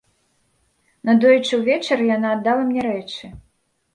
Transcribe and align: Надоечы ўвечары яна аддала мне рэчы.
Надоечы 1.09 1.59
ўвечары 1.59 2.03
яна 2.15 2.27
аддала 2.37 2.65
мне 2.69 2.81
рэчы. 2.89 3.25